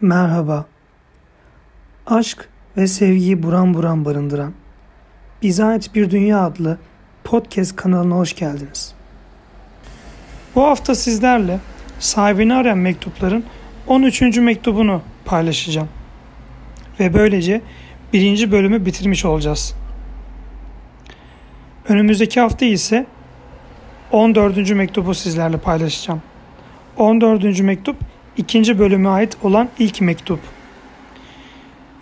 Merhaba. 0.00 0.66
Aşk 2.06 2.48
ve 2.76 2.86
sevgiyi 2.86 3.42
buran 3.42 3.74
buran 3.74 4.04
barındıran 4.04 4.52
Bize 5.42 5.64
Ait 5.64 5.94
Bir 5.94 6.10
Dünya 6.10 6.40
adlı 6.40 6.78
podcast 7.24 7.76
kanalına 7.76 8.14
hoş 8.14 8.34
geldiniz. 8.34 8.94
Bu 10.54 10.62
hafta 10.62 10.94
sizlerle 10.94 11.60
sahibini 11.98 12.54
arayan 12.54 12.78
mektupların 12.78 13.44
13. 13.86 14.20
mektubunu 14.38 15.02
paylaşacağım. 15.24 15.88
Ve 17.00 17.14
böylece 17.14 17.60
birinci 18.12 18.52
bölümü 18.52 18.86
bitirmiş 18.86 19.24
olacağız. 19.24 19.74
Önümüzdeki 21.88 22.40
hafta 22.40 22.64
ise 22.66 23.06
14. 24.12 24.70
mektubu 24.70 25.14
sizlerle 25.14 25.58
paylaşacağım. 25.58 26.22
14. 26.96 27.60
mektup 27.60 27.96
ikinci 28.38 28.78
bölüme 28.78 29.08
ait 29.08 29.36
olan 29.42 29.68
ilk 29.78 30.00
mektup. 30.00 30.40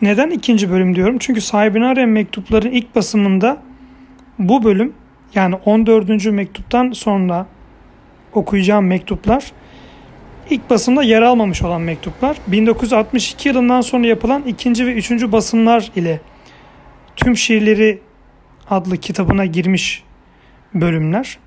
Neden 0.02 0.30
ikinci 0.30 0.70
bölüm 0.70 0.97
diyorum? 0.97 1.16
Çünkü 1.19 1.41
sahibini 1.41 1.87
arayan 1.87 2.09
mektupların 2.09 2.70
ilk 2.70 2.95
basımında 2.95 3.62
bu 4.38 4.65
bölüm 4.65 4.93
yani 5.34 5.55
14. 5.55 6.27
mektuptan 6.27 6.93
sonra 6.93 7.46
okuyacağım 8.33 8.87
mektuplar 8.87 9.52
ilk 10.51 10.70
basımda 10.70 11.02
yer 11.02 11.23
almamış 11.23 11.62
olan 11.62 11.80
mektuplar 11.80 12.37
1962 12.46 13.48
yılından 13.48 13.80
sonra 13.80 14.07
yapılan 14.07 14.43
ikinci 14.43 14.87
ve 14.87 14.95
üçüncü 14.95 15.32
basımlar 15.32 15.91
ile 15.96 16.21
tüm 17.16 17.37
şiirleri 17.37 18.01
adlı 18.71 18.96
kitabına 18.96 19.46
girmiş 19.46 20.05
bölümler. 20.74 21.38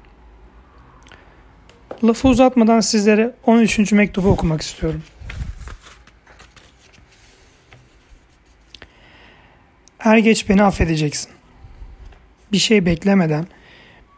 Lafı 2.04 2.28
uzatmadan 2.28 2.80
sizlere 2.80 3.34
13. 3.46 3.92
mektubu 3.92 4.30
okumak 4.30 4.62
istiyorum. 4.62 5.04
Er 10.00 10.18
geç 10.18 10.50
beni 10.50 10.64
affedeceksin. 10.64 11.32
Bir 12.52 12.58
şey 12.58 12.86
beklemeden, 12.86 13.48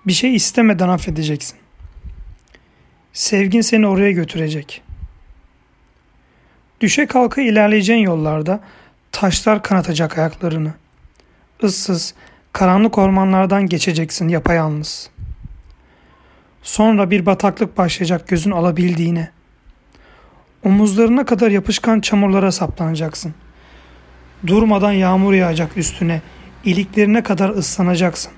bir 0.08 0.14
şey 0.14 0.36
istemeden 0.36 0.89
affedeceksin. 0.89 1.58
Sevgin 3.14 3.61
seni 3.61 3.88
oraya 3.88 4.11
götürecek. 4.11 4.81
Düşe 6.81 7.06
kalka 7.06 7.41
ilerleyeceğin 7.41 8.03
yollarda 8.03 8.59
taşlar 9.11 9.63
kanatacak 9.63 10.17
ayaklarını. 10.17 10.73
Issız, 11.63 12.13
karanlık 12.53 12.97
ormanlardan 12.97 13.66
geçeceksin 13.67 14.28
yapayalnız.'' 14.28 15.20
Sonra 16.64 17.12
bir 17.12 17.26
bataklık 17.26 17.78
başlayacak 17.78 18.28
gözün 18.28 18.52
alabildiğine. 18.52 19.31
Omuzlarına 20.64 21.26
kadar 21.26 21.52
yapışkan 21.52 22.00
çamurlara 22.00 22.52
saplanacaksın. 22.52 23.34
Durmadan 24.48 24.92
yağmur 24.92 25.34
yağacak 25.34 25.78
üstüne, 25.78 26.22
iliklerine 26.66 27.23
kadar 27.23 27.50
ıslanacaksın. 27.50 28.31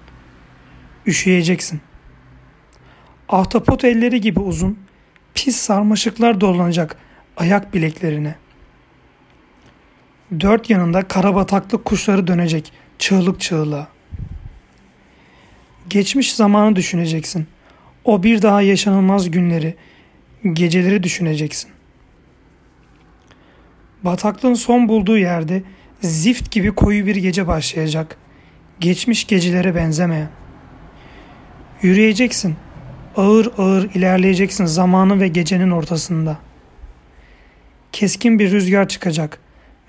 Üşüyeceksin. 1.05 1.81
Ahtapot 3.29 3.83
elleri 3.83 4.21
gibi 4.21 4.39
uzun, 4.39 4.79
pis 5.33 5.55
sarmaşıklar 5.55 6.41
dolanacak 6.41 6.97
ayak 7.37 7.73
bileklerine. 7.73 8.35
Dört 10.39 10.69
yanında 10.69 11.07
kara 11.07 11.35
bataklık 11.35 11.85
kuşları 11.85 12.27
dönecek 12.27 12.73
çığlık 12.99 13.41
çığlığa. 13.41 13.87
Geçmiş 15.89 16.35
zamanı 16.35 16.75
düşüneceksin. 16.75 17.47
O 18.05 18.23
bir 18.23 18.41
daha 18.41 18.61
yaşanılmaz 18.61 19.31
günleri, 19.31 19.75
geceleri 20.53 21.03
düşüneceksin. 21.03 21.71
Bataklığın 24.03 24.53
son 24.53 24.89
bulduğu 24.89 25.17
yerde 25.17 25.63
zift 26.01 26.51
gibi 26.51 26.71
koyu 26.71 27.05
bir 27.05 27.15
gece 27.15 27.47
başlayacak. 27.47 28.17
Geçmiş 28.79 29.27
gecelere 29.27 29.75
benzemeyen. 29.75 30.29
Yürüyeceksin. 31.81 32.55
Ağır 33.17 33.51
ağır 33.57 33.89
ilerleyeceksin 33.95 34.65
zamanın 34.65 35.19
ve 35.19 35.27
gecenin 35.27 35.71
ortasında. 35.71 36.37
Keskin 37.91 38.39
bir 38.39 38.51
rüzgar 38.51 38.87
çıkacak. 38.87 39.39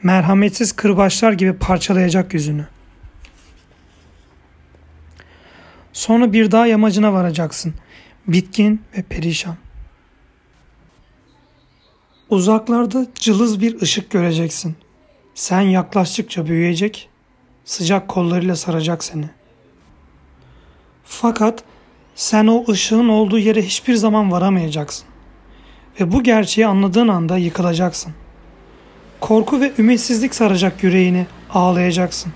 Merhametsiz 0.02 0.72
kırbaçlar 0.72 1.32
gibi 1.32 1.52
parçalayacak 1.52 2.34
yüzünü. 2.34 2.66
Sonra 5.92 6.32
bir 6.32 6.50
dağ 6.50 6.66
yamacına 6.66 7.12
varacaksın 7.12 7.74
bitkin 8.28 8.82
ve 8.96 9.02
perişan. 9.02 9.56
Uzaklarda 12.30 13.06
cılız 13.14 13.60
bir 13.60 13.80
ışık 13.80 14.10
göreceksin. 14.10 14.76
Sen 15.34 15.60
yaklaştıkça 15.60 16.46
büyüyecek, 16.46 17.08
sıcak 17.64 18.08
kollarıyla 18.08 18.56
saracak 18.56 19.04
seni. 19.04 19.30
Fakat 21.04 21.64
sen 22.14 22.46
o 22.46 22.64
ışığın 22.68 23.08
olduğu 23.08 23.38
yere 23.38 23.62
hiçbir 23.62 23.94
zaman 23.94 24.32
varamayacaksın. 24.32 25.06
Ve 26.00 26.12
bu 26.12 26.22
gerçeği 26.22 26.66
anladığın 26.66 27.08
anda 27.08 27.36
yıkılacaksın. 27.36 28.14
Korku 29.20 29.60
ve 29.60 29.72
ümitsizlik 29.78 30.34
saracak 30.34 30.82
yüreğini, 30.82 31.26
ağlayacaksın. 31.50 32.32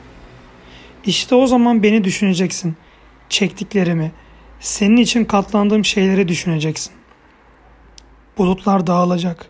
İşte 1.04 1.34
o 1.34 1.46
zaman 1.46 1.82
beni 1.82 2.04
düşüneceksin. 2.04 2.76
Çektiklerimi, 3.28 4.12
senin 4.60 4.96
için 4.96 5.24
katlandığım 5.24 5.84
şeyleri 5.84 6.28
düşüneceksin. 6.28 6.92
Bulutlar 8.38 8.86
dağılacak. 8.86 9.48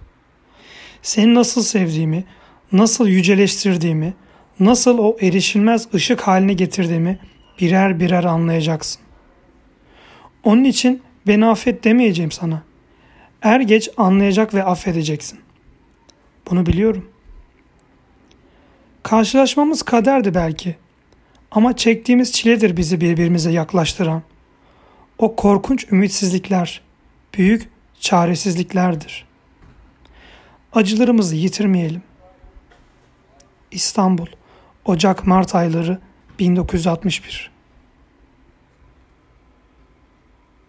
Seni 1.03 1.35
nasıl 1.35 1.63
sevdiğimi, 1.63 2.25
nasıl 2.73 3.09
yüceleştirdiğimi, 3.09 4.15
nasıl 4.61 4.99
o 4.99 5.17
erişilmez 5.21 5.89
ışık 5.95 6.21
haline 6.21 6.53
getirdiğimi 6.53 7.19
birer 7.61 8.01
birer 8.01 8.25
anlayacaksın. 8.25 9.03
Onun 10.45 10.65
için 10.65 11.03
beni 11.27 11.47
affet 11.47 11.85
demeyeceğim 11.85 12.31
sana. 12.31 12.63
Er 13.43 13.61
geç 13.61 13.91
anlayacak 13.97 14.55
ve 14.55 14.65
affedeceksin. 14.65 15.41
Bunu 16.51 16.67
biliyorum. 16.67 17.11
Karşılaşmamız 19.03 19.83
kaderdi 19.83 20.35
belki. 20.35 20.77
Ama 21.51 21.77
çektiğimiz 21.77 22.33
çiledir 22.33 22.77
bizi 22.77 23.01
birbirimize 23.01 23.51
yaklaştıran.'' 23.51 24.38
O 25.19 25.37
korkunç 25.37 25.93
ümitsizlikler, 25.93 26.81
büyük 27.35 27.71
çaresizliklerdir. 28.01 29.27
Acılarımızı 30.73 31.37
yitirmeyelim. 31.37 32.03
İstanbul, 33.71 34.27
Ocak-Mart 34.85 35.55
ayları 35.55 35.99
1961 36.39 37.58